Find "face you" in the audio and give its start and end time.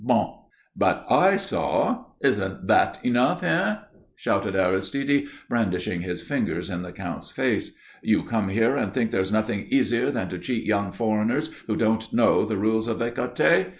7.29-8.23